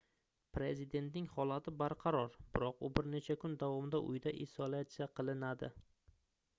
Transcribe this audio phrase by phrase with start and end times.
[0.57, 5.73] prezidentning holati barqaror biroq u bir necha kun davomida uyida isolyatsiya qilinadi